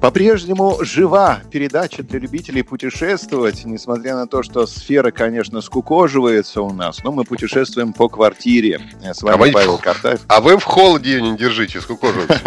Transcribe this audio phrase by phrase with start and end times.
[0.00, 7.02] По-прежнему жива передача для любителей путешествовать, несмотря на то, что сфера, конечно, скукоживается у нас,
[7.04, 8.80] но мы путешествуем по квартире.
[9.02, 10.20] С вами а Павел Картаев.
[10.28, 12.40] А вы в холоде не держите, скукоживаться.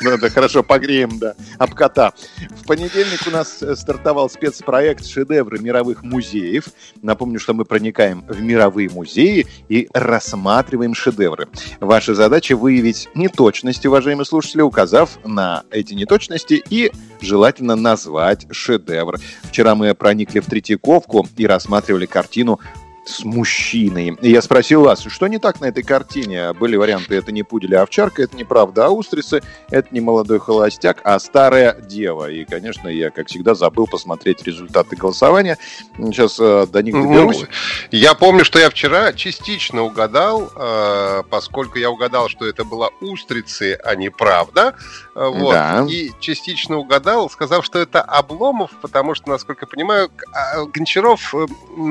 [0.00, 2.12] Ну да, хорошо, погреем, да, об кота.
[2.50, 6.66] В понедельник у нас стартовал спецпроект «Шедевры мировых музеев».
[7.02, 11.48] Напомню, что мы проникаем в мировые музеи и рассматриваем шедевры.
[11.80, 16.79] Ваша задача выявить неточности, уважаемые слушатели, указав на эти неточности и
[17.20, 19.18] желательно назвать шедевр.
[19.42, 22.60] Вчера мы проникли в Третьяковку и рассматривали картину
[23.04, 24.16] с мужчиной.
[24.20, 26.52] И я спросил вас, что не так на этой картине?
[26.52, 31.00] Были варианты, это не пудель, а овчарка, это неправда, а устрицы, это не молодой холостяк,
[31.04, 32.30] а старая дева.
[32.30, 35.58] И, конечно, я, как всегда, забыл посмотреть результаты голосования.
[35.96, 37.40] Сейчас э, до них доберусь.
[37.40, 37.46] Ну,
[37.90, 43.78] я помню, что я вчера частично угадал, э, поскольку я угадал, что это была устрицы,
[43.82, 44.74] а не правда.
[45.14, 45.52] Э, вот.
[45.52, 45.86] Да.
[45.88, 51.46] И частично угадал, сказав, что это Обломов, потому что, насколько я понимаю, а, Гончаров э,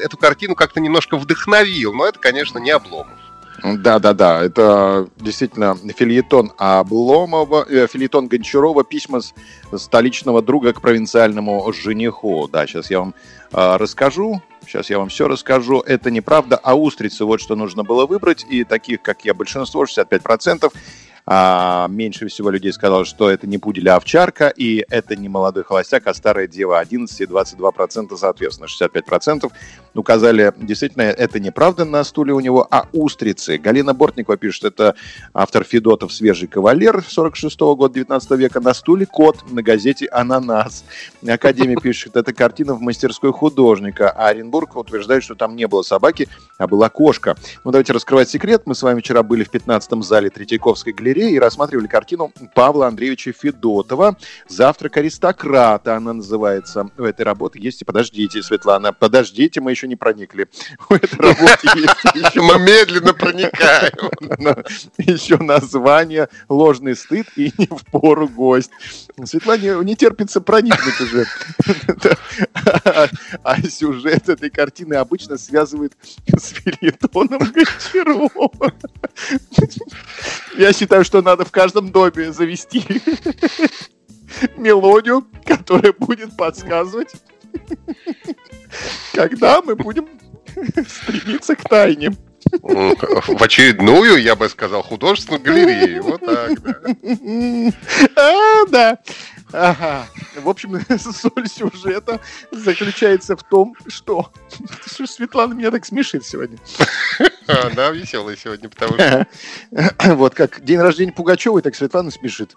[0.00, 3.08] эту картину как-то немножко немножко вдохновил, но это, конечно, не Обломов.
[3.64, 9.32] Да, да, да, это действительно фильетон Обломова, э, фильетон Гончарова, письма с
[9.74, 12.48] столичного друга к провинциальному жениху.
[12.52, 13.14] Да, сейчас я вам
[13.52, 14.42] э, расскажу.
[14.66, 15.80] Сейчас я вам все расскажу.
[15.80, 18.44] Это неправда, а устрицы, вот что нужно было выбрать.
[18.48, 20.72] И таких, как я, большинство, 65%,
[21.24, 25.62] а, меньше всего людей сказало, что это не пудель, а овчарка, и это не молодой
[25.62, 29.52] холостяк, а старая дева 11 и 22% соответственно, 65%
[29.94, 33.58] указали, действительно, это неправда на стуле у него, а устрицы.
[33.58, 34.94] Галина Бортникова пишет, это
[35.32, 40.84] автор Федотов «Свежий кавалер» 46 -го года 19 века, на стуле кот, на газете «Ананас».
[41.26, 46.28] Академия пишет, это картина в мастерской художника, а Оренбург утверждает, что там не было собаки,
[46.58, 47.36] а была кошка.
[47.64, 48.62] Ну, давайте раскрывать секрет.
[48.66, 52.86] Мы с вами вчера были в 15 зале Третьяковской галереи, галереи и рассматривали картину Павла
[52.86, 54.16] Андреевича Федотова
[54.48, 55.96] «Завтрак аристократа».
[55.96, 56.88] Она называется.
[56.96, 57.84] У этой работы есть...
[57.84, 60.48] Подождите, Светлана, подождите, мы еще не проникли.
[60.88, 62.36] У этой работы есть...
[62.36, 63.92] Мы медленно проникаем.
[64.98, 68.70] Еще название «Ложный стыд» и «Не в пору гость».
[69.24, 71.26] Светлане не терпится проникнуть уже.
[73.44, 75.92] А сюжет этой картины обычно связывают
[76.26, 76.52] с
[77.52, 78.72] Гончарова.
[80.56, 82.84] Я считаю, что надо в каждом доме завести
[84.56, 87.12] мелодию, которая будет подсказывать,
[89.12, 90.08] когда мы будем
[90.86, 92.12] стремиться к тайне.
[92.60, 96.02] В очередную, я бы сказал, художественную галерею.
[96.02, 96.80] Вот так, да.
[98.16, 98.98] А, да.
[99.52, 100.06] Ага.
[100.36, 102.20] В общем, соль сюжета
[102.50, 104.32] заключается в том, что...
[104.86, 106.58] Что Светлана меня так смешит сегодня.
[107.48, 109.26] А, да, веселый сегодня, потому что...
[110.14, 112.54] Вот как день рождения Пугачевой, так Светлана смешит.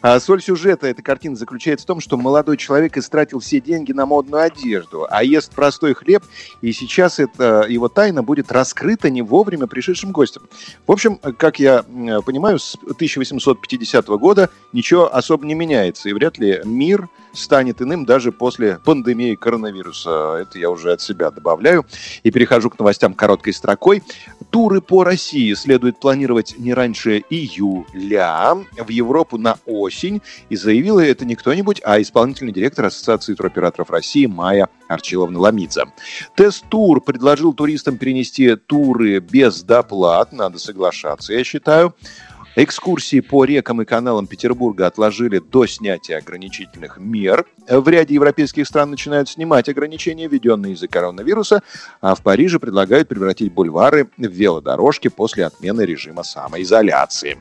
[0.00, 4.06] А соль сюжета этой картины заключается в том, что молодой человек истратил все деньги на
[4.06, 6.24] модную одежду, а ест простой хлеб,
[6.60, 10.44] и сейчас это, его тайна будет раскрыта не вовремя пришедшим гостям.
[10.86, 11.84] В общем, как я
[12.26, 18.32] понимаю, с 1850 года ничего особо не меняется, и вряд ли мир станет иным даже
[18.32, 20.38] после пандемии коронавируса.
[20.40, 21.86] Это я уже от себя добавляю.
[22.22, 24.02] И перехожу к новостям короткой строкой.
[24.50, 30.20] Туры по России следует планировать не раньше июля в Европу на осень.
[30.50, 35.84] И заявила это не кто-нибудь, а исполнительный директор Ассоциации туроператоров России Майя Арчиловна Ламидзе.
[36.36, 40.32] Тест-тур предложил туристам перенести туры без доплат.
[40.32, 41.94] Надо соглашаться, я считаю.
[42.54, 47.46] Экскурсии по рекам и каналам Петербурга отложили до снятия ограничительных мер.
[47.66, 51.62] В ряде европейских стран начинают снимать ограничения, введенные из-за коронавируса,
[52.02, 57.38] а в Париже предлагают превратить бульвары в велодорожки после отмены режима самоизоляции.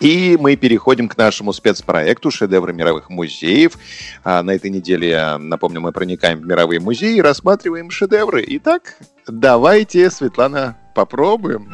[0.00, 3.78] И мы переходим к нашему спецпроекту «Шедевры мировых музеев».
[4.24, 8.44] А на этой неделе, напомню, мы проникаем в мировые музеи и рассматриваем шедевры.
[8.46, 11.72] Итак, давайте, Светлана, попробуем.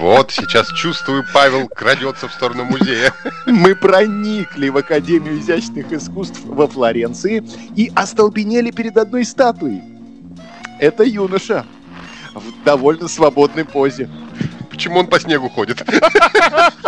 [0.00, 3.12] Вот, сейчас чувствую, Павел крадется в сторону музея.
[3.44, 7.44] Мы проникли в Академию изящных искусств во Флоренции
[7.76, 9.82] и остолбенели перед одной статуей.
[10.78, 11.66] Это юноша
[12.34, 14.08] в довольно свободной позе.
[14.70, 15.82] Почему он по снегу ходит?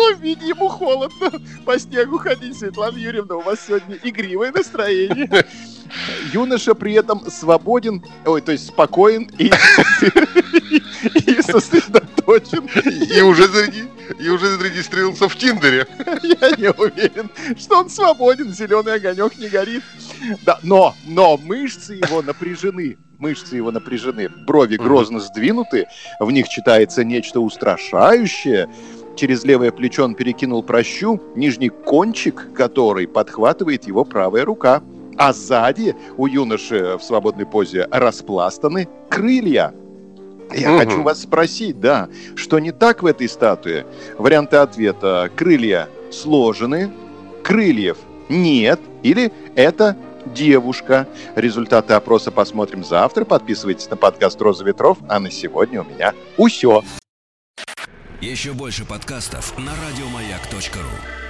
[0.00, 1.32] таком виде ему холодно
[1.64, 5.46] по снегу ходить, Светлана Юрьевна, у вас сегодня игривое настроение.
[6.32, 9.50] Юноша при этом свободен, ой, то есть спокоен и,
[11.02, 12.68] и сосредоточен.
[12.84, 13.44] И уже,
[14.18, 15.86] и уже зарегистрировался в Тиндере.
[16.22, 19.82] Я не уверен, что он свободен, зеленый огонек не горит.
[20.44, 25.88] Да, но, но мышцы его напряжены мышцы его напряжены, брови грозно сдвинуты,
[26.20, 28.66] в них читается нечто устрашающее.
[29.14, 34.82] Через левое плечо он перекинул прощу, нижний кончик который подхватывает его правая рука
[35.20, 39.74] а сзади у юноши в свободной позе распластаны крылья.
[40.52, 40.78] Я угу.
[40.78, 43.86] хочу вас спросить, да, что не так в этой статуе?
[44.18, 45.30] Варианты ответа.
[45.34, 46.90] Крылья сложены,
[47.42, 47.98] крыльев
[48.28, 51.08] нет, или это девушка.
[51.34, 53.24] Результаты опроса посмотрим завтра.
[53.24, 54.98] Подписывайтесь на подкаст «Роза ветров».
[55.08, 56.82] А на сегодня у меня усё.
[58.20, 61.29] Еще больше подкастов на радиомаяк.ру